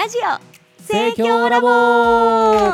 [0.00, 0.82] ラジオ。
[0.82, 2.72] 盛況ラボ。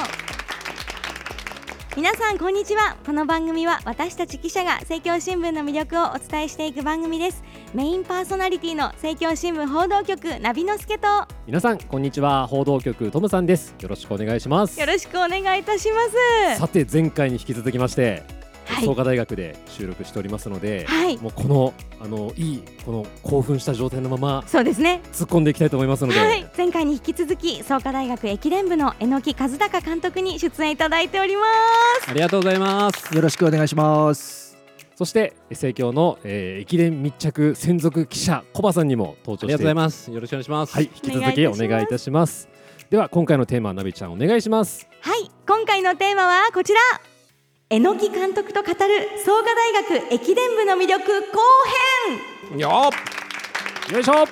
[1.96, 2.96] 皆さんこんにちは。
[3.04, 7.42] この番組は私たち記者が政教新聞の魅力をお伝えしていく番組です。
[7.74, 11.08] メインパーソナリティの政教新聞報道局ナビノスケと。
[11.48, 12.46] 皆さんこんにちは。
[12.46, 13.74] 報道局トムさんです。
[13.80, 14.78] よろしくお願いします。
[14.78, 16.60] よろしくお願いいたします。
[16.60, 18.22] さて前回に引き続きまして
[18.66, 18.84] はい。
[18.84, 21.16] 創価大学で収録しておりますので、はい。
[21.18, 25.00] もうこのあのいいこの興奮した状態のままそうですね。
[25.12, 26.46] 突っ込んでいきたいと思いますので、はい。
[26.56, 31.42] 前回に引き続き創価大学駅伝部の榎木和孝監督に出演いただいておりま
[32.04, 32.10] す。
[32.10, 33.14] ありがとうございます。
[33.14, 34.56] よろしくお願いします。
[34.96, 40.10] そして盛況の、えー、駅伝密着専属記者コバさんにも登場してありがとうございます。
[40.10, 40.74] よろしくお願いします。
[40.74, 40.84] はい。
[40.84, 42.48] 引き続きお願いいたします。
[42.88, 44.88] では今回のテーマナビちゃんお願いします。
[45.00, 45.30] はい。
[45.46, 46.80] 今回のテーマはこちら
[47.68, 48.76] 榎木監督と語る
[49.24, 51.40] 創価大学駅伝部の魅力後
[52.50, 52.58] 編。
[52.60, 52.90] よ
[53.92, 54.24] よいしょ。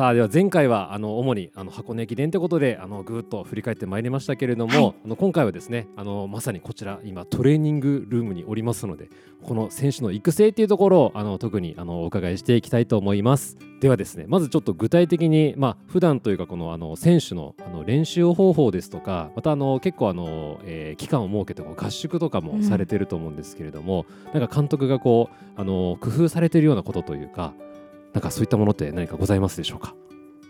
[0.00, 4.94] さあでは前回はあの主にあの箱根駅伝ということであのぐーっと振り返ってまいりましたけれども、はい。
[5.04, 9.10] あの今回はですねあのまさにこちら今トレーニングルームにおりますので
[9.42, 13.58] この選手の育成っていうところをあの特にあのお伺いしていきたいと思います。
[13.82, 27.52] ではですねまずちょっと具体的にまあ普段というかこのあの選手のあの練習方法ですとかまたあの結構あの、えー期間を設けてこう合宿とかもされてると思うんですけれども、なんか監督がこうあの工夫されてるようなことというか
[28.12, 29.94] なんかそういったものって何かございますでしょうか？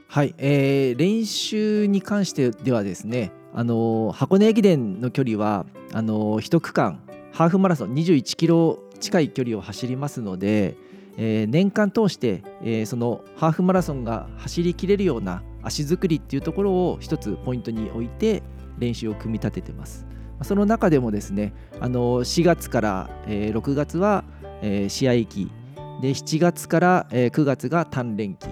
[0.08, 7.00] はい、えー練習に関してではですね、あのー箱根駅伝の距離はあのー一区間
[7.32, 10.76] ハーフマラソン21キロ近い距離を走りますので、
[11.16, 18.42] えー年間通して、えーそのハーフマラソンが走りきれるような足作りっていうところを一つポイントに置いて
[18.78, 20.06] 練習を組み立ててます。
[20.42, 24.24] その中でもですね、あの4月から、えー6月は、
[24.62, 25.52] えー試合期
[26.00, 28.46] で7月から、えー9月が鍛錬期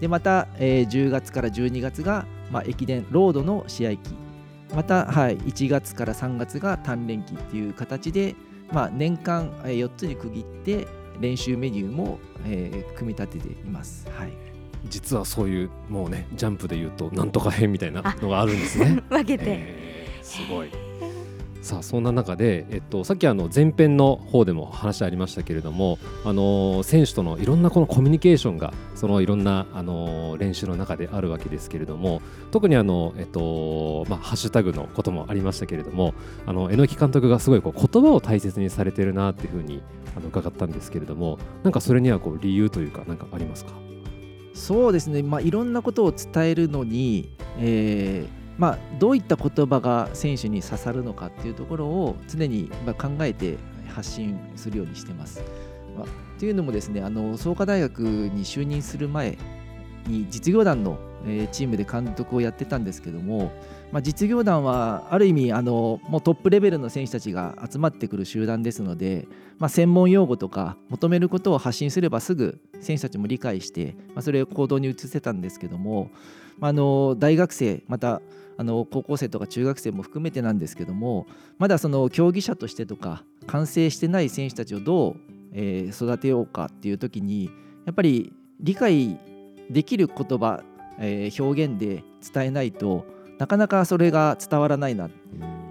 [0.00, 4.14] でまた、えー10月から12月が、まあ、駅伝ロードの試合期
[4.74, 8.34] また、はい、1月から3月が鍛錬期っていう形で、
[8.72, 10.86] まあ、年間えー4つに区切って
[11.20, 14.08] 練習メニューも、えー組み立てています。
[14.10, 14.30] はい
[14.88, 19.02] 実はそういうもうねジャンプで言うとなんとか編みたいなのがあるんですね。
[19.08, 20.70] 分けて、えーすごい。
[21.66, 32.22] さあそんな中で、えっと、さっきあの前編の方でも話ありましたけれども、あの選手とのいろんなこのコミュニケーションがそのいろんな、あの練習の中であるわけですけれども
[32.52, 36.14] 特にあの、えっとまあ、ハッシュタグのこともありましたけれども
[36.46, 39.82] あの榎木監督がすごいこう言葉を大切にされてるなっていうふうに
[40.16, 43.72] あの伺ったんですけれどもなんかそれにはこう理由というか何かありますか？
[44.54, 53.58] そうですね、まあ、いろんなことを伝えるのに、えーまあ、どういった言葉が選手に刺さるのかっていうところを常に考えて
[53.88, 55.42] 発信するようにしてます。
[55.96, 56.06] まあ、
[56.38, 59.38] というのもですねあの創価大学に就任する前
[60.06, 60.98] に実業団の、
[61.50, 63.50] チームで監督をやってたんですけども、
[63.90, 69.26] まあ、実業団はある意味あのもうトップレベルの選手たちが集まってくる集団ですので、
[69.58, 76.12] まあ、専門用語とか求めることを発信すればすぐ選手たちも理解して、まあ、それを行動に移せたんですけども、
[76.60, 78.20] あ、の大学生また
[78.58, 81.26] あの高校生とか中学生も含めてなんですけども
[81.58, 85.16] まだその競技者としてとか完成してない選手たちをどう、
[85.52, 87.50] えー育てようかっていう時に
[87.84, 89.18] やっぱり理解
[89.70, 90.62] できる言葉、
[90.98, 92.02] えー表現で
[92.32, 93.06] 伝えないと
[93.38, 95.10] なかなかそれが伝わらないな。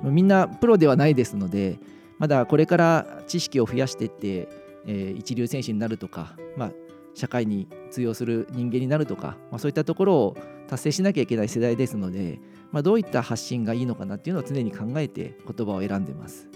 [0.03, 1.79] みんなプロではないですので
[2.19, 4.47] まだこれから知識を増やしていって、
[4.85, 6.71] えー一流選手になるとか、まあ、
[7.15, 10.37] 社会に通用する人間になるとか、まあ、そういったところを
[10.67, 12.39] 達成しなきゃいけない世代ですので、
[12.71, 16.47] まあ、どういった発信がいいのかなっていうのを常に考えて言葉を選んでます。
[16.47, 16.55] はい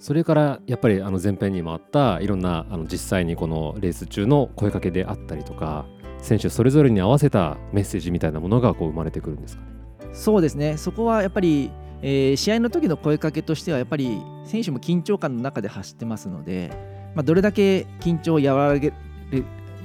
[0.00, 5.86] それからやっぱりあの前編にもあったいろんなあの実際にこのレース中の声かけであったりとか
[6.20, 9.68] 選手それぞれに合わせたメッセージみたいなものがこう生まれてくるんですかね？
[10.12, 11.72] そうですねそこはやっぱり、
[12.02, 16.70] えー試合の時の声かけとしてはやっぱり選手も緊張感の中で走ってますので、
[17.16, 18.94] まあ、どれだけ緊張を和らげる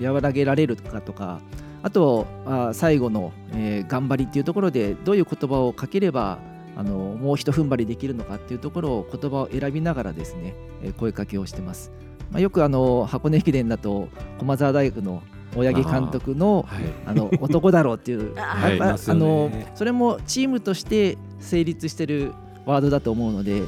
[0.02, 1.40] 和らげられるかとか
[1.82, 6.40] あとあ最後の、えー頑張りっていうところでどういう言葉をかければ
[6.76, 11.92] あのもうひと踏ん張りできるのかっていうところを言葉を選びながらですね、えー声かけをしてます。
[12.32, 14.10] まあ、よくあの箱根駅伝だと
[14.40, 15.22] 駒澤大学の
[15.56, 22.34] 大八木監督のはいあの男だろうっていう あやっぱいあのそれもチームとして成立してる
[22.66, 23.62] ワードだと思うので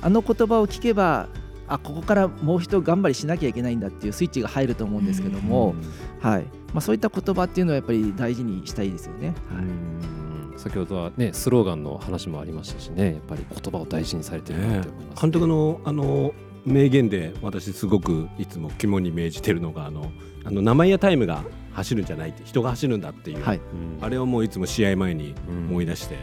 [0.00, 1.28] あの言葉を聞けば
[1.68, 5.74] あここからもう一頑張りしなきゃいけないんだっていうスイッチが入ると思うんですけども、
[6.20, 6.42] はい。
[6.72, 9.34] まあ、そういった言葉っていうのはやっぱり大事にしたいですよね。
[9.52, 9.64] はい。
[9.64, 10.58] うん。
[10.58, 13.12] 先ほどはねスローガンの話もありましたしね。
[13.12, 16.34] やっぱり言葉を大事にされてるなって思います、監督のあの
[16.64, 20.10] 名言で私すごくいつも肝に銘じてるのがあの
[20.44, 23.60] あの名前やタイムが走るんじゃないって人が走るんだっていう、はい、
[24.00, 26.16] あれをもういつも試合前に思い出して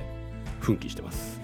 [0.59, 1.42] 奮起してます。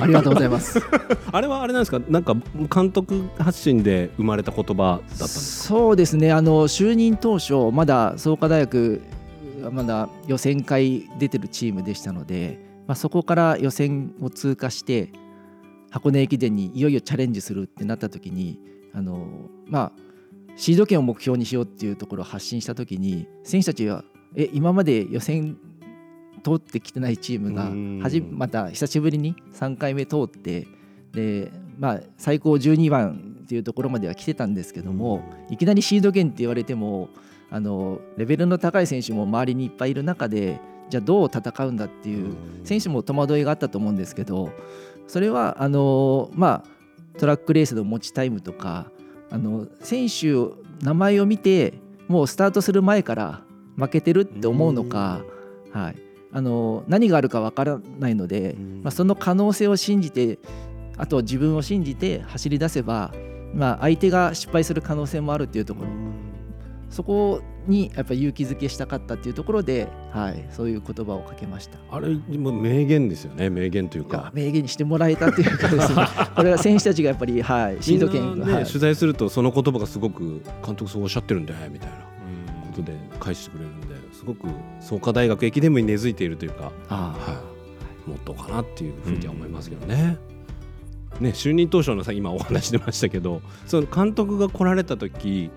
[0.00, 0.80] ありがとうございます。
[1.32, 2.00] あれはあれなんですか？
[2.08, 2.34] なんか
[2.74, 5.28] 監督発信で生まれた言葉だったんですか？
[5.68, 6.32] そうですね。
[6.32, 9.00] あの就任当初まだ創価大学
[9.72, 15.10] まだ予選会出てるチームでしたので、まあ、そこから予選を通過して
[15.90, 18.58] 箱根駅伝にいよいよチャレンジするってなった時に
[18.92, 19.92] あのまあ
[20.56, 24.04] シード権を目標にしようっていうところを発信した時に選手たちは
[24.34, 25.56] え今まで予選
[26.42, 27.70] 通ってきてないチームが
[28.30, 30.66] また久しぶりに3回目通って
[31.12, 37.10] で、まあ、最高12番っていうところまでは来てたんですけどもいきなりシード権って言われても
[37.50, 40.58] あのレベルの高い選手も周りにいっぱいいる中で
[40.88, 42.34] じゃあどう戦うんだっていう
[42.64, 44.50] 選手も戸惑いがあったと思うんですけど
[45.06, 48.90] それはあの、まあ、トラックレースの持ちタイムとか
[49.30, 51.74] あの選手名前を見て
[52.08, 53.42] もうスタートする前から
[53.76, 55.22] 負けてるって思うのか、
[55.72, 55.96] はい、
[56.32, 60.38] あの何があるかわからないので、まあ、その可能性を信じて
[60.96, 63.12] あと自分を信じて走り出せば、
[63.54, 65.90] まあ、相手が失敗する可能性もあるっていうところ。
[66.92, 71.78] そこにやっぱ勇気づけしたかったっていうところで、はい、そういう言葉をかけました。
[71.90, 73.48] あれもう名言ですよね。
[73.48, 74.30] 名言というか。
[74.34, 76.04] 名言にしてもらえたというかですね。
[76.36, 78.64] これは選手たちがやっぱり、はい、シード権ね、はい。
[78.64, 84.46] 取材するとその言葉がすごく監督そうおっしゃってるんだよみたいなことで返してくれるんですごく
[84.80, 87.40] 創価大学駅伝部に根付いているというか、は
[88.06, 90.18] い、もっとかなっていうふうには思いますけどね。
[91.20, 95.50] ね就任当初のさ今お話出ましたけどその監督が来られた時、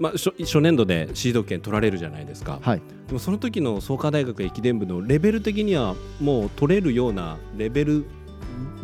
[0.00, 2.58] まあ、初初年度でシード権取られるじゃないですか。
[2.62, 2.82] はい。
[3.06, 8.04] でもその時の創価大学駅伝部のレベル的にはもう取れるようなレベル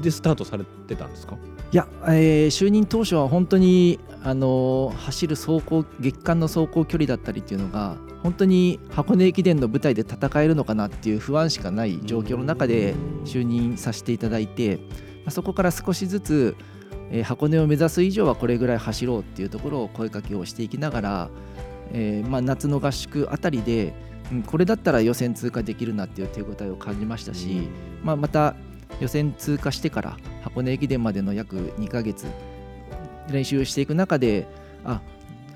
[0.02, 1.36] でスタートされてたんですか？
[1.76, 14.78] や、えー就任当初は本当に、あの走る走行月間の走行距離だったりっていうのが本当に箱根駅伝の舞台で戦えるのかなっていう不安しかない状況の中で就任させていただいて、
[15.28, 16.56] そこから少しずつ、
[17.10, 21.30] えー箱根を目指す以上はこれぐらい走ろうっていうところを声かけをしていきながら、
[21.92, 23.94] えーまあ、夏の合宿あたりで、
[24.30, 27.68] うんこれだったら予選通過できるなっていう手応えを感じましたし、
[28.02, 28.54] まあ、また
[29.00, 32.26] 予選通過してから箱根駅伝までの約2ヶ月
[33.30, 34.46] 練習していく中で
[34.84, 35.00] あ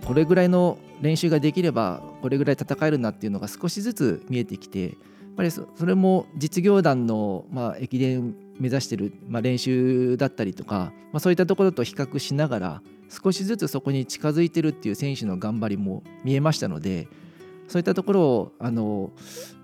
[0.04, 4.92] これぐらいの練習ができればこれぐらい戦えるなっていうのが少しずつ見えてきてやっ
[5.36, 17.08] ぱりそれも実業団の、まあ、駅伝目指してる、まあ、練習だったりとか、まあ、そういったところと比較しながら少しずつそこに近づいてるっていう選手の頑張りも見えましたので
[17.68, 19.10] そういったところをあの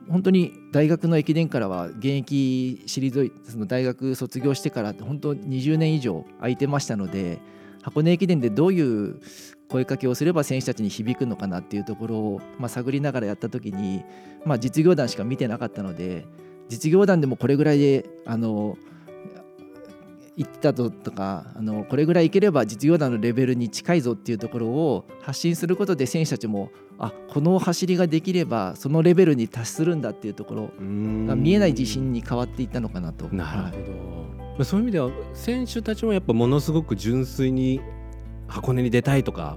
[0.08, 7.40] 本当に大学の駅伝からは現役退いその大学卒業してから本当20年以上空いてましたので
[7.82, 9.20] 箱根駅伝でどういう
[9.68, 14.04] 声かけをすれば選手たちに響くのかなっていうところを、まあ、探りながらやった時に、
[14.44, 16.26] まあ、実業団しか見てなかったので
[16.68, 18.76] 実業団でもこれぐらいであの
[20.36, 26.70] 行ってたぞとかあのこれぐらいいければ実業団のレベルに近いぞっていうところを発信することで選手たちも
[27.02, 33.26] あこの走りができればそのレベルに達するんだっていうところが見えない自信に変わっていったのかなと。
[33.34, 33.92] なるはいほど、
[34.38, 37.80] まあそういう意味では選手たちもやっぱものすごく純粋に
[38.46, 39.56] 箱根に出たいとか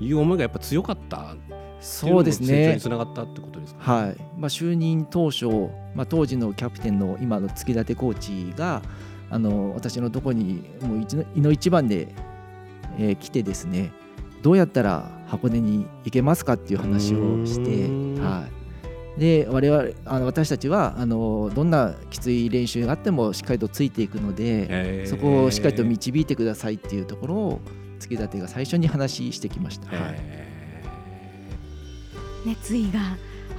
[0.00, 1.34] いう思いがやっぱ強かった。
[1.80, 2.74] そうですね。
[2.74, 4.16] につながったってことですか、はい。
[4.36, 5.46] まあ、就任当初、
[5.94, 8.82] まあ、当時のキャプテンの今の月立コーチが
[9.30, 12.08] あの私のところにもう一のいの一番で、
[12.98, 13.92] えー来てですね
[14.42, 17.88] どうやったら箱根に行けますかっていう話をして、
[18.22, 18.46] は
[19.16, 27.60] い、で我々あの私たちはあのどんなきつい練習があってもしっかりとついていくので、そこをしっかりと導いてくださいっていうところを
[27.98, 29.94] 月立が最初に話してきました。
[29.94, 30.14] はい。
[30.16, 30.48] へ
[32.46, 33.00] 熱意が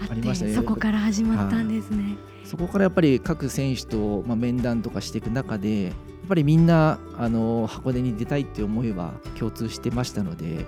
[0.02, 0.56] あってありましたね。
[0.56, 2.18] そこから始まったんですね。
[2.46, 5.94] そこからやっぱり各選手と、まあ、面談とかしていく中で
[6.30, 10.66] ぱりみんなあの箱根に出たいっていう思いは共通してましたので、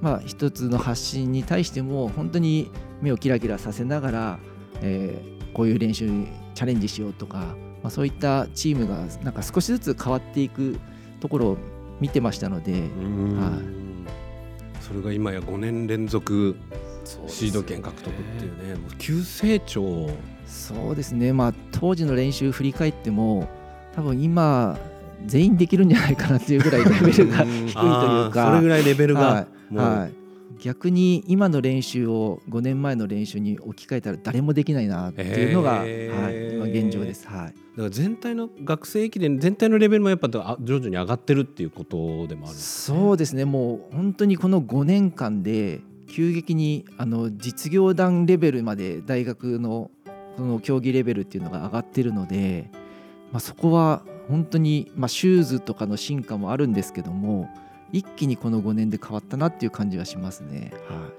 [0.00, 4.38] まあ、一つの発信に対しても本当に目をキラキラさせながら、
[4.80, 7.38] えーこういう練習にチャレンジしようとか、
[7.82, 10.78] まあ、そういったチームがなんか少しずつ変わっていく
[11.20, 11.58] ところを
[12.00, 12.88] 見てましたので、
[14.80, 16.56] それが今や5年連続
[17.26, 20.10] シード権獲得っていうねもう急成長。
[20.46, 23.48] そうですね、まあ、当時の練習振り返っても
[23.94, 24.78] 多分今
[25.26, 28.46] 全員できるんじゃないかなっていうぐらいレベルが低いというか。
[28.46, 30.22] それぐらいレベルがはい
[30.62, 37.26] 逆に今の練習を5年前の練習に置き換えたら誰もできないなっていうのが、はい、今現状です。
[37.26, 41.96] はい、だから全体の学生駅伝全体のレベルもやっぱあ徐々に上がってるっていうこと
[42.28, 43.44] でもあるんですそうですね。
[43.44, 49.90] もう本当にこの5年間で急激にあの実業団レベルまで大学の
[50.36, 52.70] その競技レベルっていうのが上がってるので、
[53.32, 57.50] まあ、そこは本当に、まあ、シューズとかの進化もあるんですけども
[57.92, 60.72] 一気にこの5年で変わったなっていう感じはしますね。
[60.88, 61.10] は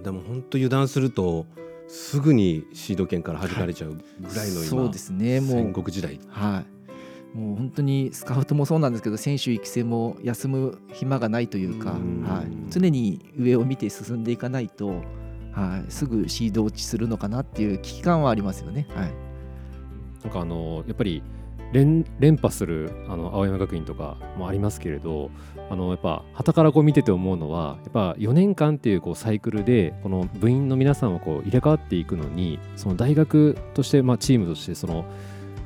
[0.00, 0.04] い。
[0.04, 1.46] でも本当油断すると
[1.88, 5.40] すぐにシード権から弾かれちゃうぐらいの今、そうですね。
[5.40, 6.20] も戦う国時代。
[6.28, 6.64] は
[7.34, 12.22] い、もう本当にスカウトもそうなんですけど選手育成も休む暇がないというか、うん。
[12.22, 15.02] はい、常に上を見て進んでいかないと、
[15.52, 18.86] はい、すぐシード落ちするのかなっていう危機感はありますよね。
[18.94, 19.12] はい。
[20.24, 21.22] なんかあのやっぱり
[21.72, 25.30] 連連覇するあの青山学院とかもありますけれど
[25.70, 35.04] あのやっぱ傍からこう見てて思うのはやっぱ4年間っていうこうサイクルでこの部員の皆さんをこう入れ替わっていくのにその大学として、まあ、チームとしてその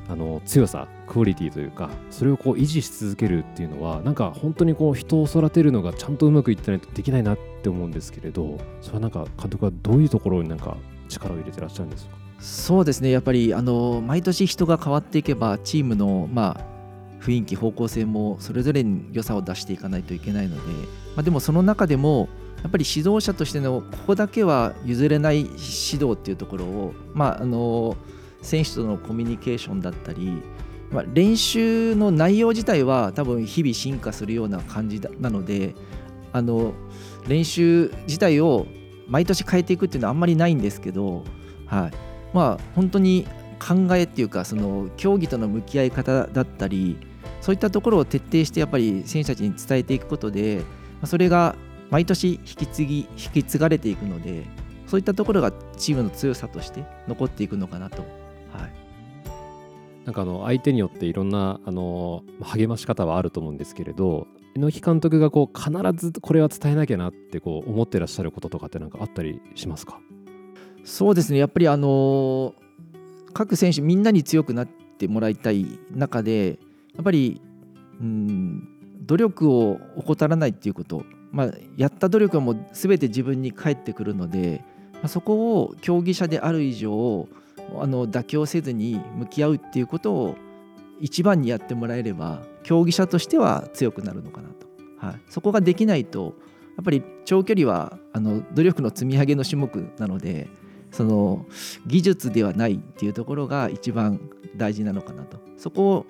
[0.09, 10.75] あの強さクオリティというかそれをこう維持し続けるっていうのはなんか本当にこう人を育てるのがちゃんとうまくいってないとできないなって思うんですけれどそれはなんか監督はどういうところになんか
[11.07, 12.22] 力を入れてらっしゃるんですか？
[12.43, 13.09] そうですね。
[13.09, 20.61] やっぱりあの毎年人が変わっていけばチームの、まあ、雰囲気方向性もそれぞれに良さを出していかないといけないので、
[21.15, 22.27] まあ、でもその中でも
[22.61, 27.95] やっぱり指導者としてのここだけは譲れない指導っていうところを、まあ、あの
[28.41, 30.43] 選手とのコミュニケーションだったり、
[30.91, 35.75] まあ、練習の内容自体は多分日々進化するような感じなので
[36.33, 36.73] あの
[37.25, 38.67] 練習自体を
[39.07, 41.23] 毎年変えていくっていうのはあんまりないんですけど、
[41.67, 43.25] はい、まあ本当に
[43.59, 46.97] 考えっていうかその競技との向き合い方だったり
[47.41, 50.63] そういったところを徹底してやっぱり選手たちに伝えていくことで
[51.05, 51.55] それが
[51.89, 54.45] 毎年引き継ぎ引き継がれていくので
[54.87, 58.01] そういったところがチームの強さとして残っていくのかなと。
[58.51, 58.73] はい
[60.05, 70.01] なんかあの相手によっていろんなあの励まし方はあると思うんですけれど猪木監督がこう必ずこれは伝えなきゃなってこう思ってらっしゃることとかってなんかあったりしますか？
[70.83, 71.39] そうですね。
[71.39, 72.53] やっぱりあの
[73.33, 76.59] 各選手みんなに強くなってもらいたい中で
[76.95, 77.41] やっぱり
[77.99, 78.67] うん
[79.05, 84.63] 努力を怠らないっていうこと、まあ、やった努力はもう全て自分に返ってくるので、
[84.93, 87.27] まあ、そこを競技者である以上
[87.79, 90.35] あの妥協せずに向き合うっていうことを
[90.99, 94.67] 一番にやってもらえれば競技者としては強くなるのかなと、
[95.05, 96.35] はい、そこができないと
[96.77, 100.47] やっぱり長距離はあの努力の積み上げの種目なので
[100.93, 101.45] その
[101.87, 104.21] 技術ではないっていうところが一番
[104.55, 106.05] 大事なのかなとそこを、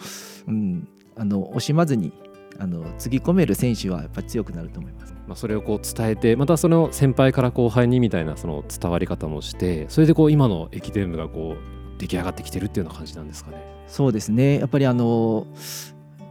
[0.48, 2.12] うん、あの惜しまずに
[2.60, 5.14] あのつぎ込める選手はやっぱり強くなると思います。
[5.26, 13.58] まあ、それをこう伝えてまたその先輩から後輩にみたいなその伝わり方もしてそれでこう今の駅伝部がこう出来上がってきてるっていうような感じなんですかね。
[13.88, 15.48] そうですねやっぱりあの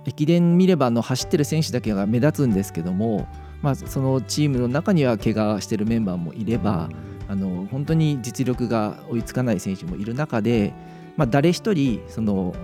[0.05, 3.27] 駅伝見ればあの走ってる選手だけが目立つんですけども、
[3.63, 6.89] まあ、そのチームの中には怪我してるメンバーもいれば
[7.33, 10.75] あの本当に実力が追いつかない選手もいる中で、
[11.17, 12.55] まあ、誰一人その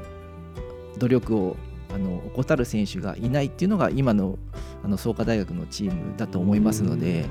[0.99, 1.57] 努力を
[1.95, 4.39] あの怠る選手がいないっていうのが今の
[4.85, 7.25] あの創価大学のチームだと思いますので、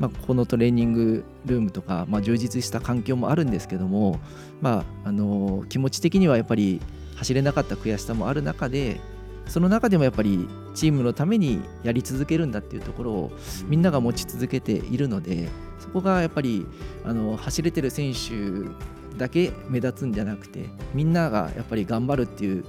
[0.00, 4.20] まあ、ここのトレーニングルームとか、まあ、充実した環境もあるんですけども、
[4.60, 6.78] まあ、あの気持ち的にはやっぱり
[7.16, 9.00] 走れなかった悔しさもある中で
[9.48, 13.32] その中でもやっぱりチームのためにやり続けるんだっていうところを
[13.66, 15.48] みんなが持ち続けているので
[15.92, 16.66] こがやっぱり
[17.04, 18.70] あの走れてる選手
[19.18, 22.62] だけ目立つんじゃなくてみんながやっぱり頑張るっていうや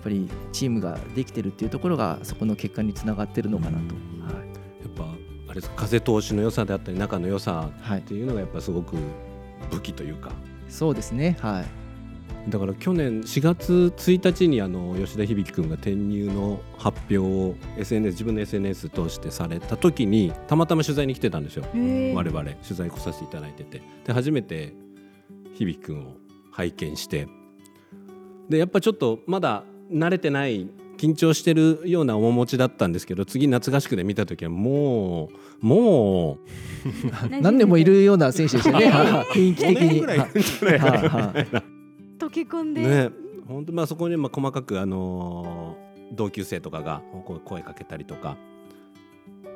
[0.00, 3.94] っぱりチームができてるっていうところがそこの結果につながってるのかなと。
[3.94, 4.00] や
[4.88, 5.04] っぱ
[5.48, 8.96] あれ風通しの良さであったり仲の良さはい、はいっていうのがやっぱすごく
[9.70, 10.32] 武器というか。
[10.68, 11.36] そうですね。
[11.40, 11.83] はい
[12.48, 21.64] だから去年4月1日にあの吉田響君が転入の発表を SNS 自分の SNS 通してされた時にたまたま取材に来てたんですよ。
[22.14, 23.82] 我々取材来させていただいてて。
[24.04, 24.74] で初めて
[25.56, 26.16] 響君を
[26.52, 27.28] 拝見して。
[28.50, 35.30] でやっぱちょっとまだ慣れてない緊張してるような面持ちだったんですけど次夏合宿で見た時はも
[35.62, 36.38] うもう
[37.40, 38.86] 何年もいるような選手でしたね。
[38.92, 41.73] はい雰囲気的5年に。
[42.34, 43.10] け込んで、ね
[43.46, 48.36] 本当まあそこにまあ細かくあのー同級生とかがこう声かけたりとか。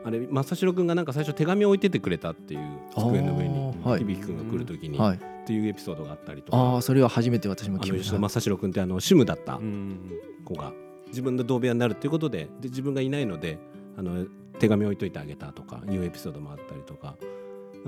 [0.04, 2.60] あれ正代君がなんか最初手紙を置いててくれたっていう
[2.96, 6.76] 机の上に響君が来る時に、はい、っていうエピソードがあったりとあか。
[6.78, 8.18] あそれは初めて私もあ聞きました。
[8.18, 9.98] 正代君ってあのシムだったうん
[10.44, 10.72] 子が
[11.08, 13.58] 自分の同部屋になるっていうことでで自分がいないので
[13.96, 14.24] あの
[14.60, 17.16] 手紙置いといてあげたとかいうエピソードもあったりとか。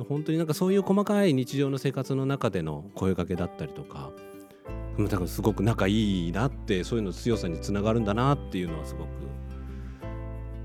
[0.09, 4.11] 本当になんかそういう細かい日常の生活の中での声かけだったりとか
[4.99, 9.09] うんだからすごく仲いいなってそういうの強さにつながるんだなっていうのはすごく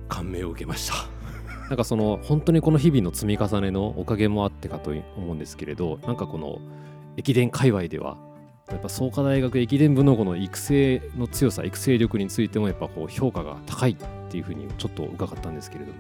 [0.07, 0.95] 感銘を受けました。
[1.69, 6.59] なんかその本当にこの日々の積み重ねのおかげもあってかと思うんですけれどなんかこの
[7.17, 8.17] 駅伝界隈では
[8.69, 13.95] やっぱ創価大学駅伝部のこの育成の強さ育成力についてもやっぱこう評価が高いっ
[14.29, 15.97] ていうふうにちょっと伺ったんですけれども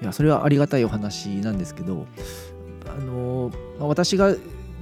[0.00, 2.06] いやそれはありがたいお話なんですけど
[2.86, 4.34] あの、まあ、私が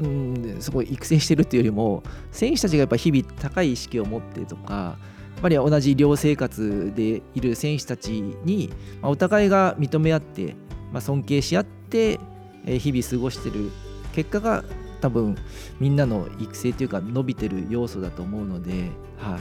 [0.02, 4.96] うんすごい育成してるっていうよりも選手たちがやっぱ日々高い意識を持ってとかや
[5.38, 10.54] っぱり同じ寮生活でいる選手たちに、まあ、お互いが認め合って、
[10.92, 12.20] まあ、尊敬し合って
[12.66, 13.70] え日々過ごしてる
[14.12, 14.64] 結果が
[15.00, 15.36] 多分
[15.78, 19.30] みんなの育成というか伸びてる要素だと思うので、はい。
[19.30, 19.38] ま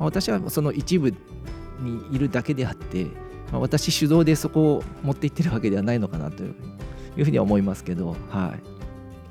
[0.00, 1.16] あ、私はその一部に
[2.12, 3.04] いるだけであって、
[3.52, 6.50] まあ、私主導でそこを持っていってるわけではないのかなとい
[7.18, 8.54] うふうには思いますけど、は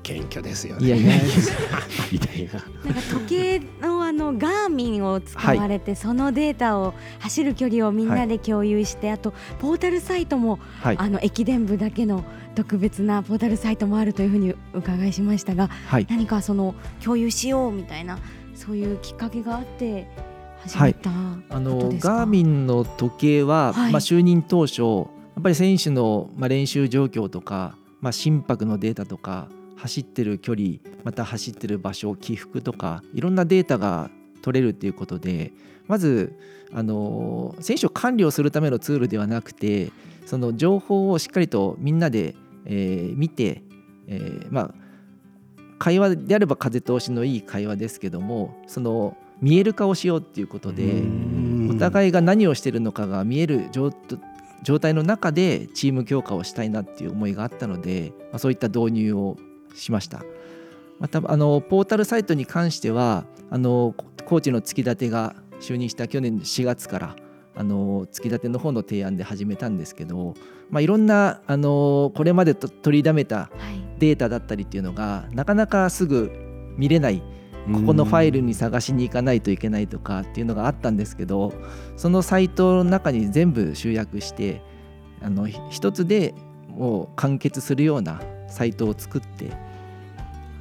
[0.06, 1.14] 謙虚ですよい、いやいや。
[2.12, 2.52] みたいな。
[2.52, 10.96] なんか時計のあのガーミンを使われて、そのデータを走る距離をみんなで共有して、あとポータルサイトも、はい。
[10.98, 16.06] あの駅伝部だけの特別なポータルサイトもあるというふうに伺いしましたがはい。
[16.08, 18.18] 何かその共有しようみたいな
[18.54, 20.08] そういうきっかけがあって
[20.62, 21.10] 始めた
[21.50, 23.92] あのガーミンの時計は、はい。
[23.92, 34.10] まあ、就任当初やっぱり選手の、まあ、練習状況とか、まあ、心拍のデータとか走ってる距離また走ってる場所起伏とかいろんなデータが
[34.42, 35.52] 取れるっていうことで
[35.86, 36.38] まず
[36.72, 39.92] あの選手を管理をするためのツールではなくて
[40.24, 43.62] その情報をしっかりとみんなで、えー見て、
[44.08, 44.86] えーまあ
[45.78, 51.02] 会話であれば風通しのいい会話ですけどもその見える化をしようっていうことで
[51.70, 53.92] お互いが何をしてるのかが見える状
[54.62, 59.36] 状態の中でチーム強化をしたいなっていう思いがあったので、まあ、そういった導入を
[59.76, 60.24] しました。
[60.98, 67.16] またあのポータルサイトに関してはあのコーチの月立が就任した去年4月から
[67.54, 70.34] あの月立の方の提案で始めたんですけど、
[70.70, 73.86] まあ、いろんなあのこれまでと取りだめたはい。
[73.98, 76.30] データだったりっていうのがなかなかすぐ
[76.76, 77.22] 見れない
[77.72, 81.52] ここのファイルに探しに行かないといけないとかっていうのがあったんですけど
[81.96, 84.62] そのサイトの中に全部集約して
[85.20, 86.34] あのひ一つで
[86.68, 89.50] もう完結するようなサイトを作って、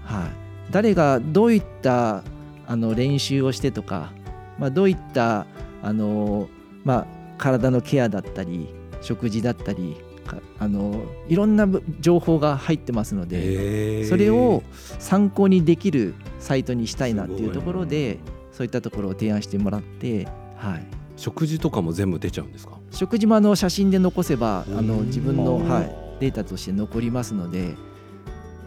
[0.05, 0.29] はい、
[0.71, 2.23] 誰がどういった
[2.67, 4.11] あの練習をしてとか、
[4.57, 5.45] まあ、どういった
[5.83, 6.47] あの、
[6.83, 8.69] まあ、体のケアだったり
[9.01, 14.05] 食事だったりかあのいろんなぶ情報が入ってますので。
[14.05, 14.61] それを
[14.99, 18.19] 参考にできるサイトにしたいなっていうところで
[18.51, 20.85] そういったところを提案してもらって、はい、
[21.17, 22.77] 食事とかも全部出ちゃうんですか？
[22.91, 25.05] 食事もあの写真で残せばあのうん。
[25.07, 27.75] 自分の、うんはい、データとして残りますので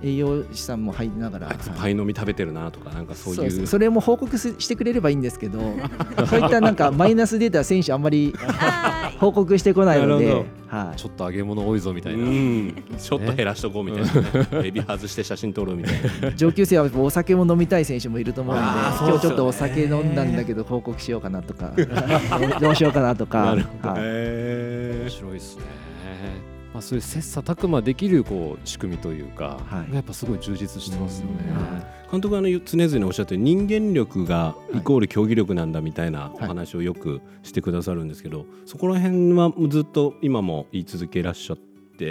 [0.03, 3.51] 栄養士さんも入りながら、あいつはいパイ飲み食べてるなとかなんかそういう。
[3.51, 5.61] そうそれも報告すしてくれればいいんですけど
[6.29, 8.35] そういったなんかマイナスデータは選手あんまり
[9.19, 10.33] 報告してこないので。
[10.33, 12.85] ほ、はい、ちょっと揚げ物多いぞみたいな、うん。
[12.99, 16.33] ちょっと減らしとこうみたいな、ね、エビ外して写真撮るみたいな。
[16.37, 21.73] 上級生はお酒も飲みたい選手もいると思うので今日ちょっとお酒飲んだんだけど報告しようかなとか
[22.61, 23.47] どうしようかなとか。
[23.47, 23.99] なるほど、はい。
[24.03, 25.88] へ面白いですね。
[26.79, 29.95] まあ、そういう切磋琢磨できるこう仕組みというか、はい。
[29.95, 31.35] やっぱすごい充実してますよね。
[31.51, 32.11] はい。
[32.13, 41.63] 監督があの常々おっしゃってる人間力がイコール競技力なんだみたいなお話をよくしてくださるんですけど、そこら辺はずっと今も言い続けらっしゃって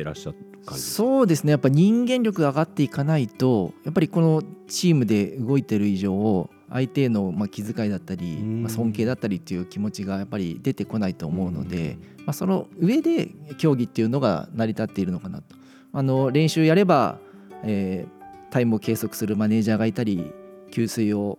[0.03, 1.51] らっしゃる感じそうですね。
[1.51, 8.63] やっぱ人間力が上がっていかないとやっぱりこのチームで動いてる以上相手へのまあ気遣いだったり、うん。
[8.63, 15.55] まあ、尊敬だったりっていう気持ちがやっぱり出てこないと思うので、まあ、その上で競技っていうのが成り立っているのかなと。
[15.93, 17.19] あの練習やれば、
[17.63, 18.17] えー
[18.49, 20.31] タイムを計測するマネージャーがいたり
[20.71, 21.37] 給水を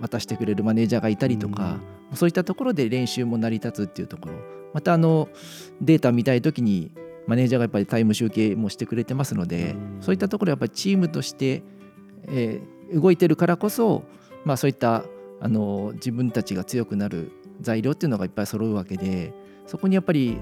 [0.00, 1.76] 渡してくれるマネージャーがいたりとか、
[2.14, 4.34] そういったところで練習も成り立つっていうところ。
[4.72, 5.28] またあの
[5.82, 6.90] データ見たい時に
[7.26, 9.98] マネージャーがやっぱりタイム集計もしてくれてますので、うん。
[10.00, 11.62] そういったところやっぱりチームとして、
[12.28, 14.04] えー動いてるからこそ、
[14.44, 15.04] まあ、そういった
[15.40, 19.32] あの自分たちが強くなる材料っていうのがいっぱい揃うわけで
[19.66, 20.38] そこにやっぱり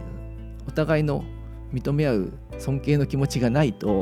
[0.67, 1.25] お互いの
[1.73, 3.99] 認め合う尊敬の気持ちがないとね、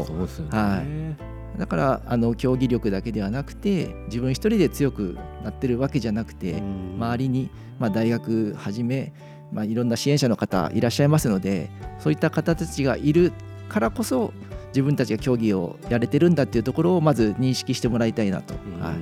[0.50, 1.16] は
[1.58, 9.12] だからあの競技力だけではなくて自分一人で強くなってるわけじゃなくて、周りに、まあ、大学はじめ、
[9.52, 13.32] まあ、いろんな支援者の方いらっしゃいますのでそういった方たちがいる
[13.68, 14.32] からこそ
[14.68, 18.82] 自分たちが競技をやれてるんだっていうところをまず認識してもらいたいなと、うん。
[18.82, 18.94] はい、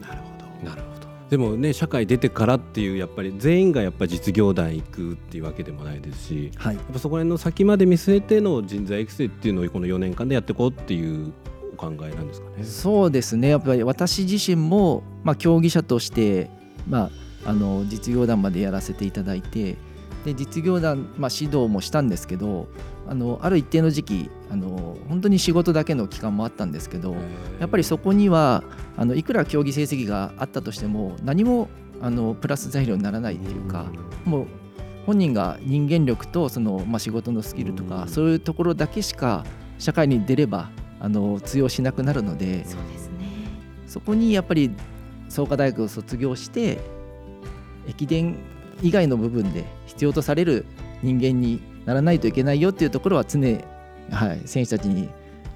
[0.00, 0.70] なるほど。
[0.70, 1.06] なるほど。
[1.28, 6.76] でもね社会出てからっていうやっぱり全員がやっぱ実業団行くっていうわけでもないですしはい。
[6.76, 11.32] やっぱそこら辺の先まで見据えての人材育成っていうのをこの4年間でやっていこうっていう
[11.72, 12.64] お考えなんですかね。
[12.64, 13.48] そうですね。
[13.48, 16.48] やっぱり私自身も、まあ、競技者として、
[16.88, 17.10] まあ、
[17.44, 19.76] あの実業団までやらせていただいて
[20.24, 22.68] で実業団、まあ、指導もしたんですけど
[23.06, 27.14] あのある一定の時期あの本当に仕事だけの期間もあったんですけど
[27.60, 28.64] やっぱりそこには
[28.96, 31.68] あのいくら競技成績があったとしても何も
[32.00, 33.86] あのプラス材料にならないっていうか
[34.24, 34.46] もう
[35.06, 39.44] 本人が人間力とその、まあ、仕事のスキルとかそういうところだけしか
[39.78, 43.14] 社会に出ればあの通用しなくなるのでそうですね。
[43.86, 44.70] そこにやっぱり
[45.28, 46.78] 創価大学を卒業して
[47.88, 48.36] 駅伝
[48.82, 50.66] 以外の部分で必要とされる
[51.02, 53.40] 人間にならないといけないよっていうところは常、
[54.10, 55.08] はい、選手たちに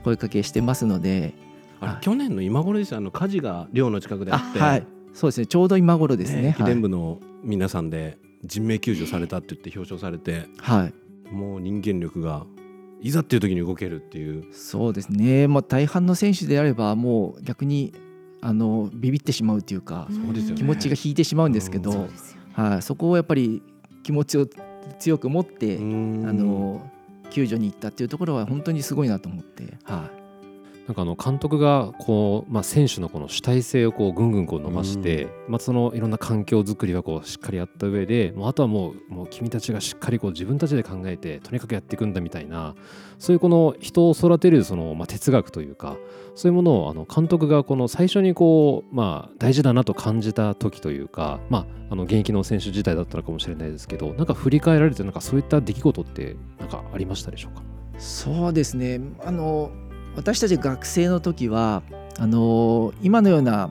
[0.05, 1.35] 声かけしてますので。
[1.81, 2.01] あれはい。
[2.03, 5.47] 去年の今頃ですよあの火事が寮の近くであって、はい、そうですね。
[5.47, 6.57] ちょうど今頃ですね。
[6.59, 10.95] 駅伝部の皆さんで人命救助されたって言って表彰されてはい、はい
[11.31, 12.47] もう人間力が
[13.01, 14.53] いざっていう時に動けるっていう。
[14.53, 17.93] そうですね、もう大半の選手であればもう逆に
[18.41, 20.55] あのビビってしまうというか、ね。
[20.55, 23.63] 気持ちが引いてしまうんですけど、そうですよねはい、そこをやっぱり
[24.03, 24.47] 気持ちを
[24.99, 26.91] 強く持って、あの
[27.31, 30.11] 救助に行ったっていうところは本当にすごいなと思って、は
[30.89, 42.75] なんかあの監督がこう、まあ、選手のこの主体性をこうぐんぐんこう伸ばして、まあ、そのいろんな環境づくりはこうしっかりやった上でもうあとはもうもう君たちがしっかりこう自分たちで考えてとにかくやっていくんだみたいな
[43.19, 45.99] そういうこの人を育てるその、まあ、哲学というか
[46.35, 57.61] そういうものをあの監督がこの最初にこう、まあ、大事だなと感じた時というか、まあ、あの現役の選手自体だったのかもしれないですけどなんか振り返られてなんかそういった出来事ってなんかありましたでしょうか？
[57.61, 57.65] い、
[57.99, 59.01] そうですね。
[59.23, 59.71] あの
[60.17, 61.83] 私たち学生の時は
[62.19, 63.71] あの今のような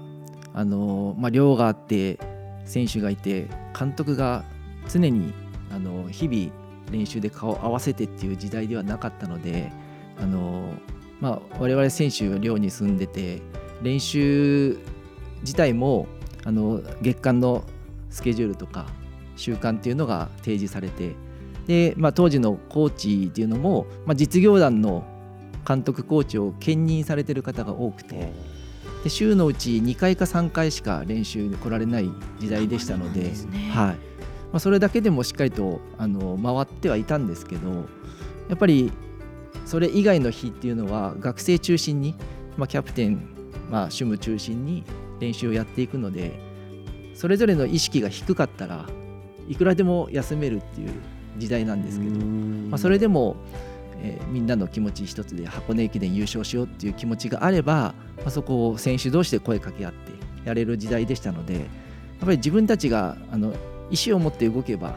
[0.53, 2.19] あの、まあ、寮があって
[2.65, 3.47] 選手がいて
[3.77, 4.43] 監督が
[4.89, 5.33] 常に
[5.71, 6.51] あの日々
[6.91, 9.71] 練習で顔を合わせてっていう時代ではなかったので
[10.19, 10.73] あの、
[11.19, 13.41] まあ、我々選手は寮に住んでて
[13.81, 14.77] 練習
[15.41, 16.07] 自体も
[16.45, 17.63] あの月間の
[18.09, 18.85] スケジュールとか
[19.35, 21.15] 習慣っていうのが提示されて
[21.67, 25.03] で、まあ、当時のコーチっていうのも、まあ、実業団の
[25.67, 28.31] 監督コーチを兼任されてる方が多くて
[29.03, 33.71] で週のうち2回か3回しか練習に来られない時代でしたのでね。
[33.71, 33.95] はい。
[34.51, 37.69] まあ、それだけでもしっかりとあの回ってはいたんですけど
[38.47, 38.93] やっぱり
[39.65, 42.15] それ以外の日っていうのは学生中心に、
[42.55, 43.27] まあ、キャプテン、
[43.69, 44.85] まあ、主務中心に
[45.19, 46.39] 練習をやっていくので
[47.13, 48.85] それぞれの意識が低かったら
[49.49, 50.91] いくらでも休めるっていう
[51.37, 52.25] 時代なんですけど、
[52.69, 53.35] まあ、それでも、
[54.01, 60.11] えーみんなの気持ち一つで箱根駅伝優勝しようっていう気持ちがあれば、まあ、そこを選手同士で声かけ合って
[60.45, 61.65] やれる時代でしたのでやっ
[62.21, 63.53] ぱり自分たちがあの
[63.89, 64.95] 意思を持って動けば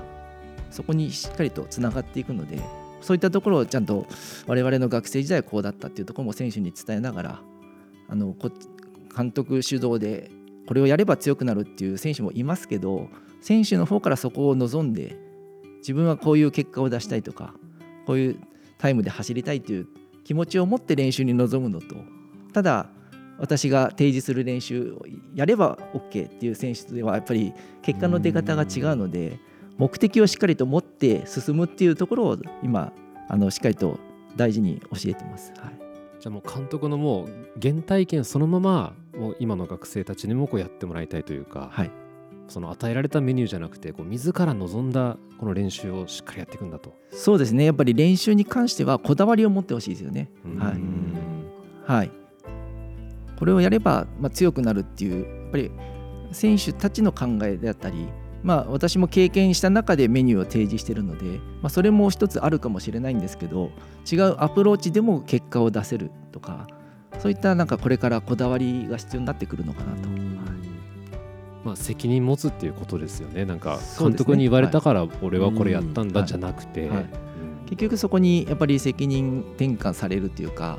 [0.71, 2.61] そこにしっかりとつながっていくので
[3.01, 4.07] そういったところをちゃんと
[4.47, 7.41] 我々の学生時代はこうだったっていうところも選手に伝えながら
[8.09, 8.51] あのこ
[9.17, 10.31] 監督主導で
[10.67, 13.09] これをやれば強くなるっていう選手もいますけど
[13.41, 15.17] 選手の方からそこを望んで
[15.79, 17.55] 自分はこういう結果を出したいとか
[18.07, 18.41] こういう
[18.81, 19.87] タイムで走りたいという
[20.25, 21.97] 気持ちを持って練習に臨むのと
[22.53, 22.87] ただ
[23.39, 29.39] 私が提示する練習をやれば OK っていう選手ではやっぱり結果の出方が違うので
[29.79, 32.93] 目的をしっかりと持って進むっていうところを今
[33.29, 33.99] あのしっかりと
[34.37, 35.53] 大事に教えてます。
[35.59, 35.91] はい
[36.21, 37.29] じゃあもう監督のもう
[37.63, 41.91] 原体験そのままもう今の学生たちにもこうやってもらいたいというか、はい
[42.51, 46.95] その与えられたメニューじゃなくてこう自ら望んだこの練習をしっかりやっていくんだと。
[47.13, 50.31] そうですねやっぱり練習に関してはこだわりを持ってほしいですよね。
[50.59, 51.15] はいうん
[51.87, 52.11] はい、
[53.37, 55.71] これをやれば、まあ、強くなるっていうやっぱり
[56.31, 58.07] 選手たちの考えであったり、
[58.45, 61.25] まあ、私も経験した中でメニューを提示しているので、
[61.63, 63.73] まあ、それも一つあるかもしれないんですけど
[64.11, 66.69] 違うアプローチでも結果を出せるとか
[67.19, 70.30] そういったなんかこれからこだわりが必要になってくるのかなと。
[71.65, 73.45] まあ、責任持つっていうことですよね。
[73.45, 76.91] なんか監督に言われたから俺はこれやったんだはいじゃなくて、
[77.67, 80.79] 結局そこにやっぱり責任転換されるというか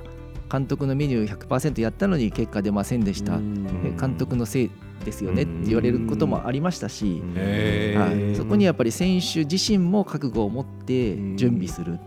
[0.51, 4.71] 監督のメニュー100%やったのに結果出ませんでした、え監督のせい
[5.05, 7.21] ですよねって言われることもありましたし、
[7.95, 11.99] はい、そこにやっぱり選手自身も覚悟を持って準備する。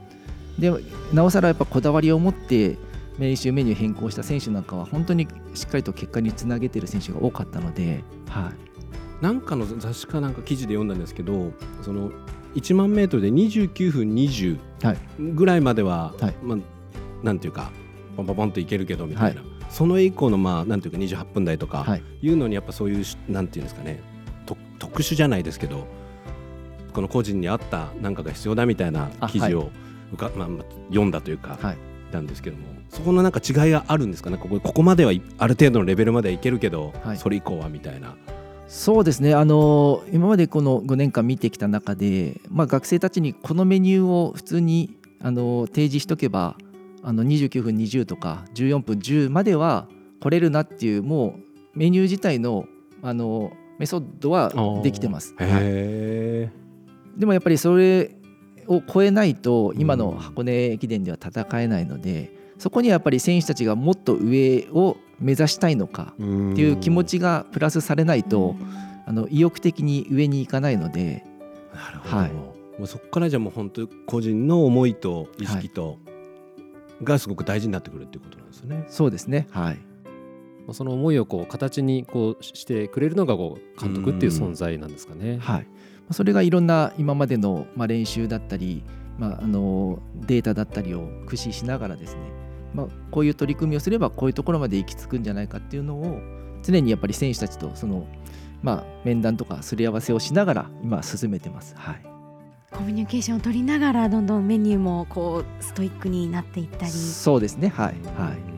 [0.59, 0.73] で
[1.13, 2.77] なおさらやっぱこだわりを持って
[3.19, 8.53] 練習メニュー変更した選手なんかは本当にしっかりと結果につなげてる選手が多かったので、は
[9.21, 12.11] い、なんかの雑誌かなんか記事で読んだんですけどその
[12.55, 14.99] 1万メートルで29分20はい。
[15.19, 16.35] ぐらいまでは、はい。
[16.43, 16.59] まあ、
[17.25, 17.71] なんていうか
[18.17, 22.03] ポンポンポンといけるけどみたいな、その以降のまあなんていうか28分台とかはい。
[22.23, 24.01] いうのにやっぱそういうしなんていうんですかね
[24.47, 25.87] と特殊じゃないですけど
[26.93, 29.71] この個人に合ったなんかが必要だみたいなあ記事を
[30.13, 31.79] うか、まあ、まあ読んだというか、はい。
[32.13, 34.31] なんですけどもそこのなんか違いがあるんですか？
[34.31, 37.17] ねここここまではいある程度のレベルまではいけるけど、はい。
[37.17, 38.15] それ以降はみたいな。
[38.69, 39.35] そうですね。
[39.35, 46.57] あの今までこの5年間見てきた中で、まあ、学生たちにこのメニューを普通にあの提示しとけば
[47.03, 49.87] あの29分20とか14分10までは
[50.21, 51.37] 来れるなっていうも
[51.75, 52.67] うメニュー自体の
[53.03, 55.35] あのメソッドはできてます。
[55.39, 56.51] で
[57.27, 58.17] もやっぱりそれ
[58.67, 68.57] を超えないと今の箱根駅伝では戦えないのでそこにはやっぱり選手たちがもっと上を目指したいのかーっていう気持ちがプラスされないと
[69.07, 71.25] あの意欲的に上に行かないので
[71.75, 72.33] なるほど、はい。
[72.33, 75.99] もうそこからじゃもう本当個人の思いと意識と、
[77.03, 78.85] がすごく大事になってくるっていうことなんですよね。
[78.89, 79.47] そうですね。
[79.51, 79.75] はい。
[80.67, 85.39] まあその思いをこう形にこうししてくれるのがこう監督っていう存在なんですかね。
[85.39, 85.67] はい。
[86.11, 88.83] それがいろんな今までのまあ練習だったり、
[89.19, 92.21] まあ、あのデータだったりを駆使しながらですね、
[92.75, 96.21] まあ、こういう取り組みをすればこういうところまで行き着くんじゃないかっていうのを
[96.63, 98.07] 常にやっぱり選手たちとその、
[98.63, 101.75] まあ、面談とかすり合わせをしながら今進めてます。
[101.77, 102.03] はい。
[102.71, 106.91] コミュニケーションを取りながらどんどんメニューもこうストイックになっていったり。
[106.91, 107.69] そうですね。
[107.69, 107.87] はい。
[108.19, 108.55] はい。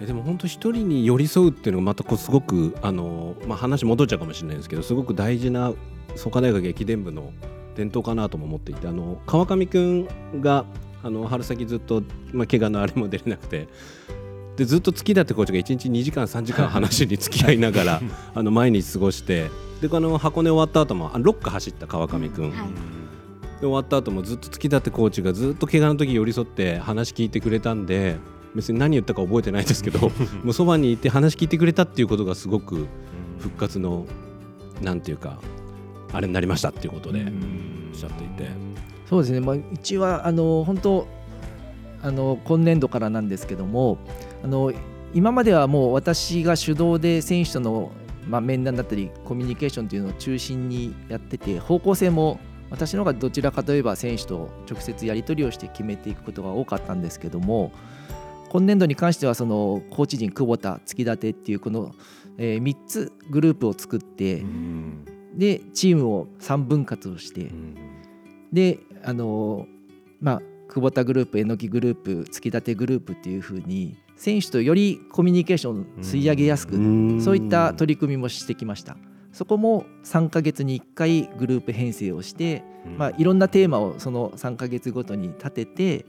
[0.00, 5.72] えでも本当一人に寄り添うっていうのがまたこうすごくあの、まあ、話戻っちゃうかもしれないですけどすごく大事な
[6.16, 7.32] 創価大学駅伝部の
[7.76, 10.08] 伝統かなとも思っていてあの川上くん
[10.40, 10.66] が
[11.02, 13.68] あの春先ずっと、まあ、怪我のあれも出れなくて。
[14.56, 18.02] でずっと月立コーチが1日2時間3時間話に付き合いながら
[18.34, 19.50] あの毎日過ごして。
[19.82, 22.96] でこの箱根終わった後もあ6区走った川上くん、はい
[23.56, 28.16] で終わった後もずっと月立コーチがずっと怪我の時寄り添って話聞いてくれたんで
[28.54, 29.98] 別に何言ったか覚えてないですけど
[30.44, 32.86] もうそばにいて話聞いてくれたっていうことがすごく
[33.38, 34.06] 復活の
[34.82, 35.38] なんていうか
[36.12, 37.20] あれになりましたっていうことで
[37.92, 38.85] おっしゃっていて。
[39.08, 41.06] そうですね、まあ、うちはあの本当
[42.02, 43.98] あの今年度からなんですけども
[44.44, 44.72] あの
[45.14, 47.90] 今まではもう私が主導で選手との、
[48.28, 52.38] まあ、面談だったりコミュニケーションというのを中心にやってて方向性も
[52.70, 57.72] 私の方がどちらかといえば選手と直接やり取りをして決めていくことが多かったんですけども
[58.50, 61.94] 今年度に関してはそのコーチ陣久保田月立っていうこの、
[62.38, 64.42] え3つグループを作って
[65.34, 67.50] でチームを3分割をして
[68.52, 69.66] であの
[70.20, 76.72] まあ久保田グループ榎木グループ月立グループっていう風に選手とよりコミュニケーションを吸い上げやすく
[77.20, 78.96] そういった取り組みもしてきました。
[79.32, 82.64] そこも3ヶ月に1回グループ編成をして、
[82.96, 86.06] まあ、いろんなテーマをその3ヶ月ごとに立てて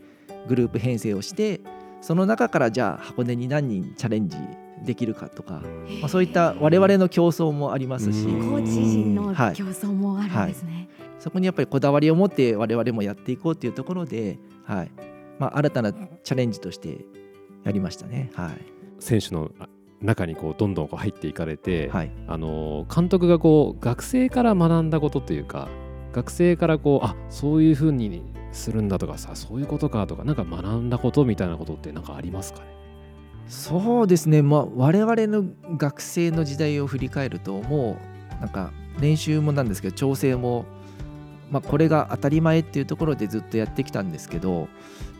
[0.48, 1.60] グループ編成をして
[2.00, 4.38] その中からじゃあ箱根に何人チャレンジ
[4.86, 5.62] できるかとか、
[6.00, 8.26] まあ、そういった我々の競争もありますし。
[8.28, 8.50] うん。
[8.50, 10.88] コーチ陣のはい競争もあるんですね。
[11.28, 14.92] そこにやっぱりこだわりを持って我々もやっていこうというところで、はい。
[15.40, 17.00] まあ、新たなチャレンジとして
[17.66, 18.32] やりましたね。
[18.34, 18.52] はい。
[19.00, 19.68] 選手のあ
[20.02, 22.12] 中にこうどんどんこう入っていかれて、はい。
[22.28, 25.68] あの監督がこう学生から学んだことというか
[26.13, 32.68] 学生からこうあそういうふうにするんだとかさそういうことかとかなんか学んだことみたいなことってなんかありますかね？
[33.50, 35.44] そうですね、まあ、我々の
[35.76, 37.98] 学生の時代を振り返るとも
[38.40, 40.66] うなんか練習もなんですけど調整も、
[41.52, 44.68] まあ、これが当たり前っていうところでずっとやってきたんですけど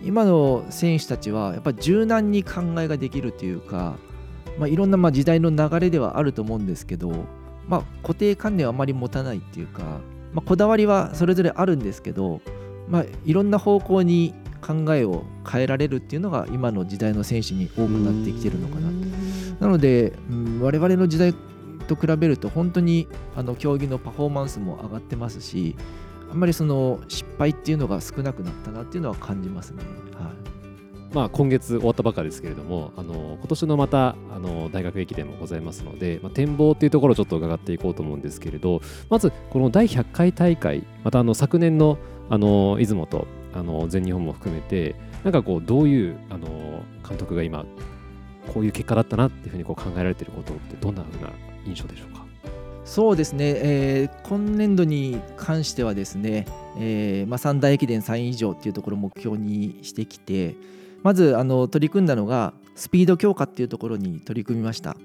[0.04, 3.96] 今の選手たちはやっぱ柔軟に考えができるというか、
[4.58, 7.26] まあ、いろんなま時代の流れではあると思うんですけど、
[7.68, 10.00] まあ、固定観念はあまり持たないっていうか、
[10.34, 12.42] ま、こだわりはそれぞれあるんですけど、
[12.88, 18.92] ま、いろんな方向に考えを変えられるっていうのが今の時代の選手に多くなってきてるのかな
[19.60, 21.34] なので、うん、我々の時代
[21.88, 25.76] と比べると本当にあの競技のパフォーマンスも上がってますし
[26.30, 29.84] あんまりその失敗っていうのが少なくなったなっていうのは感じますね。
[30.13, 30.48] はい
[31.13, 41.98] まあ、今月終わったばかりですけれどもあの今年のまたあの大学駅伝もございますので、まあ、展望っていうところをちょっと伺っていこうと思うんですけれどまずこの第100回大会またあの昨年の
[42.30, 47.66] あの出雲とあの全日本も含めてなんかこうどういうあの監督が今
[48.54, 51.32] こういう結果だったなっていうふうにこう考えられていることってどんなふうな
[51.66, 52.27] 印象でしょうか？
[52.88, 56.47] そうですね、えー今年度に関してはですね、
[56.80, 60.56] えーまあ、三大駅伝3位以上っていうところを目標にしてきて
[61.04, 64.97] まずあの取り組んだのがスピード強化っていうところに取り組みました。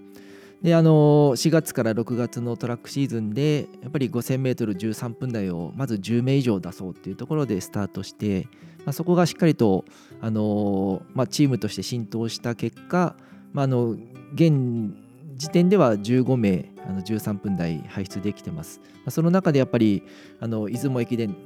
[0.62, 8.48] であの4月から6月のトラックシーズンでやっぱり 5000m13 分台をまず10名以上出そうっていうところでスタートして、
[8.84, 9.84] まあ、そこがしっかりと
[10.20, 13.16] あの、まあ、チームとして浸透した結果
[13.52, 13.96] まあ、あの
[14.34, 14.94] 現
[15.36, 20.02] 時点では15名あの13分台輩出できてます、その中でやっぱり
[20.40, 21.36] あの出雲駅伝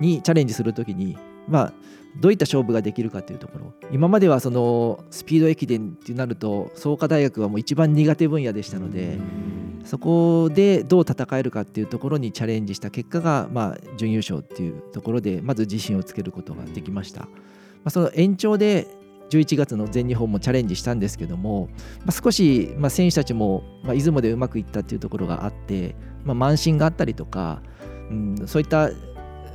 [0.00, 1.16] にチャレンジするときに、
[1.48, 1.72] まあ、
[2.20, 9.18] どういった勝負ができるかというところ今まではそのスピード駅伝ってなると創価大学はもう一番苦手分野でしたので
[9.84, 17.20] そこでどう戦えるかっていうところにチャレンジした結果が、まあ、準優勝っていうところでまず自信をつけることができました。
[17.20, 17.28] ま
[17.84, 18.88] あ、その延長で
[19.30, 21.68] 11月の全日本もチャレンジしたんですけども、
[22.04, 27.62] まあ、少し、まあ、選手たちも、まあ、出雲でうまくいったっていうところがあって、まあ、慢心があったりとか、
[28.10, 28.90] うん、そういった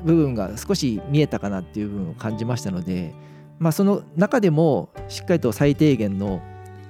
[0.04, 3.14] 部分が少し見えたかなっていう部分を感じましたので、
[3.60, 6.42] まあ、その中でもしっかりと最低限の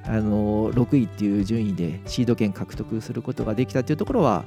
[0.04, 4.46] あの6位っていう順位でシード権獲得することができたっていうところは、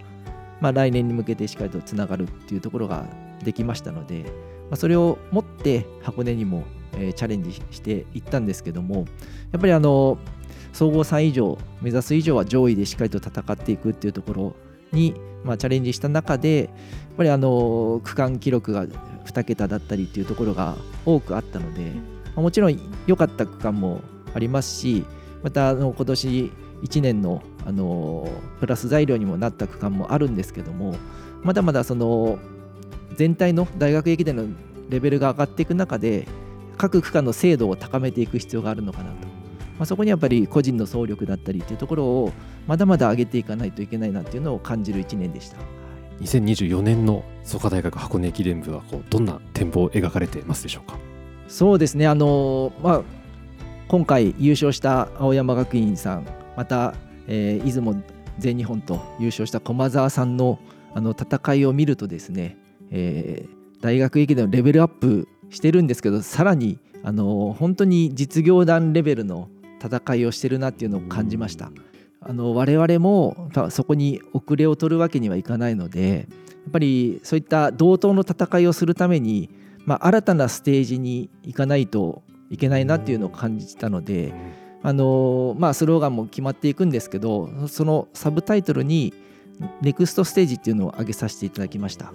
[0.61, 3.07] まあ、来年に向けてしっかりとつながるっていうところが
[3.45, 4.31] できましたので、ま
[4.73, 6.65] あ、それを持って箱根にも、
[6.99, 9.07] えーチャレンジしていったんですけども
[9.53, 10.19] やっぱりあの
[10.73, 14.57] 総合3以上目指す以上は上位でしっかりと戦っていくっていうところ
[14.93, 16.69] に、まあ、チャレンジした中でやっ
[17.17, 20.77] ぱりあの区間記録が2桁だったりっていうところが
[21.07, 21.93] 多くあったので、
[22.37, 24.01] まもちろん良かった区間も
[24.35, 25.05] ありますし
[25.43, 26.53] またあの今年
[26.83, 28.29] 1年のあの
[28.61, 30.97] プラス材料にもなった区間もあるんですけども
[31.43, 32.39] まだまだその
[33.17, 34.45] 全体の大学駅伝の
[34.91, 36.27] レベルが上がっていく中で
[36.77, 39.23] 各区間の精度を高めていく必要があるのかなと、ま
[39.81, 42.33] あ、そこにやっぱり個人の総力だったりっていうところを
[42.67, 45.57] まだまだ上げていかないといけないなっていうのを感じる1年でした。
[46.21, 50.97] 2024年の創価大学箱根駅伝部はこうどんな展望を描かれてますでしょうか？
[51.49, 53.03] そうですね、あのまあ、
[53.89, 56.95] 今回優勝した青山学院さん、また、
[57.27, 58.01] えー出雲
[58.39, 60.59] 全日本と優勝した駒澤さんの
[60.95, 62.57] あの戦いを見るとですね、
[62.91, 69.49] えー大学駅伝のレベルアップしてるんですけど、さらに、あの本当に実業団レベルの
[69.83, 71.71] 戦いをしてるなっていうのを感じました。
[72.27, 79.51] あの我々もそこに遅れを取るわけにはいかないのでやっぱりそういった同等の戦いをするために
[79.87, 84.35] まあ、新たなステージに行かないといけないなっていうのを感じたので、
[84.83, 89.15] あのまあ、スローガンも決まっていくんですけどそのサブタイトルに
[89.81, 92.13] 「ネクストステージ」っていうのを挙げさせていただきました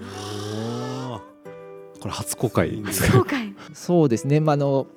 [1.99, 2.81] これ初公開。
[2.81, 4.87] ですそうかいそうですね、まあ、あの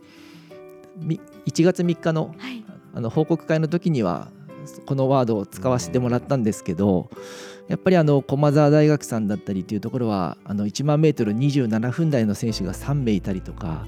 [0.96, 2.64] み1月3日のはい。
[2.94, 4.28] あの報告会の時には
[4.86, 7.10] このワードを使わせてもらったんですけど
[7.68, 13.86] やっぱりあの駒澤大学さんだったりっていうところはあの1万メートル27分台の選手が3名いたりとか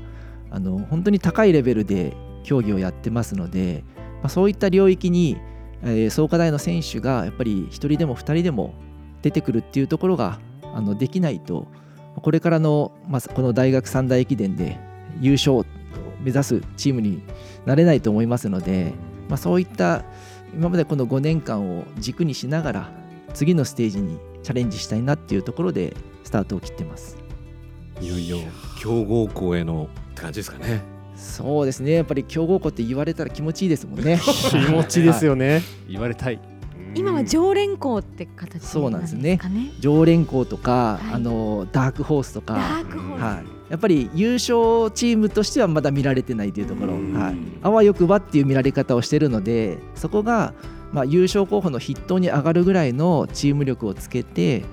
[0.51, 3.85] あの本当に高いレベルで競技をやってますので、
[4.23, 5.37] まあ、そういった領域に、
[5.83, 8.75] えー創価大の選手がやっぱり1人でも2人でも
[9.23, 10.39] 出てくるっていうところが
[10.75, 11.67] あのできないと
[12.21, 14.79] これからの、まあ、この大学三大駅伝で
[15.21, 15.65] 優勝を
[16.21, 17.23] 目指すチームに
[17.67, 18.93] なれないと思いますので、
[19.29, 20.05] まあ、そういった
[20.55, 22.91] 今までこの5年間を軸にしながら
[23.35, 27.19] 次のステージにチャレンジしたいなっていうところでスタートを切ってます。
[28.01, 28.39] いよいよ
[28.81, 30.83] 強豪校へのって感じですかね。
[31.17, 34.19] そうですねやっぱり強豪校って言われたら気持ちいいですもんね。
[34.51, 36.41] 気持ちですよね言われたい
[36.95, 39.41] 今は常連校って形そうなんですね。
[39.81, 41.15] 常連校とか、はい。
[41.15, 47.15] あのダークホースとダか、ークホース、はい、やっぱり優勝チームとしてはまだ見られてないというところ、うん。
[47.15, 50.55] はい、あわよくばっていう見られ方をしてるのでそこが、
[50.93, 54.65] まあ、優勝候補の筆頭に上がるぐらいのチーム力をつけて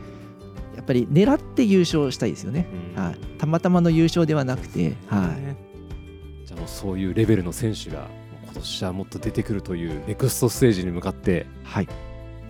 [0.75, 3.03] やっぱり狙って優勝したいですよね、うん。
[3.03, 8.07] はい、たまたまの優勝ではなくて、はい、じゃあもうそういうレベルの選手が
[8.43, 11.87] 今年はもっと出てくるというネクストステージに向かってはい、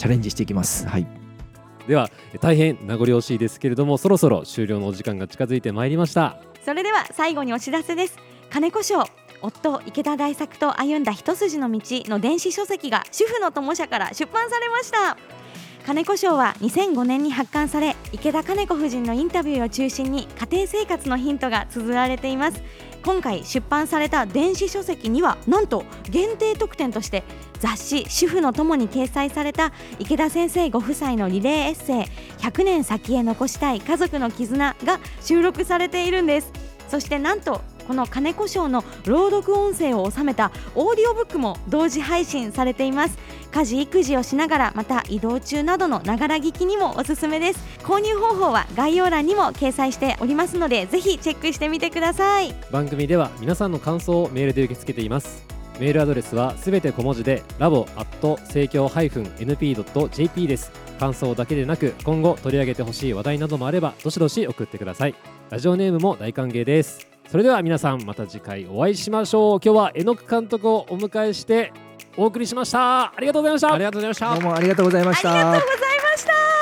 [0.01, 0.87] チャレンジしていきます。
[0.87, 1.05] はい。
[1.87, 2.09] では
[2.39, 6.37] 大変名残惜しいですけれどもそろそろ終了のお時間が近づいてまいりました。
[6.65, 8.17] それでは最後にお知らせです。
[8.49, 9.03] 金子賞
[9.43, 15.17] 夫池田大作と歩んだ一筋の道の電子書籍が主婦の友社から出版されました。
[15.85, 22.61] 金子賞は2005年に発刊され池田金子夫人のインタビューを中心に家庭生活のヒントが綴られています
[23.03, 27.23] 今回出版された電子書籍にはなんと限定特典として
[27.59, 32.05] 雑誌「主婦の友」に掲載された池田先生ご夫妻のリレーエッセイ
[32.41, 36.51] 「100年先へ残したい家族の絆」が収録されているんです。
[36.91, 43.17] そしてなんとこの金子賞の朗読音声を収めたオーディオブックも同時配信されています。
[43.51, 47.59] 家事育児をしながらまた移動中などのながら聞きにもおすすめです。
[47.83, 52.55] 購入方法は概要欄にも掲載しておりますのでぜひチェックしてみてください。
[52.71, 55.45] 番組では皆さんの感想をメールで受け付けています。
[55.77, 60.71] メールアドレスはすべて小文字でラボアット生協 -np.jp です。
[60.97, 65.15] 感想だけでなく今後取り上げてほしい話題などもあればどしどし送ってください。
[65.49, 67.10] ラジオネームも大歓迎です。
[67.31, 69.59] それでは皆さんまた次回お会いしましょう。
[69.63, 71.71] 今日は榎木監督をお迎えして
[72.17, 73.73] お送りしましたありがとうございました。
[73.73, 74.33] ありがとうございました。
[74.35, 75.31] どうもありがとうございました。
[75.31, 76.60] ありがとうございました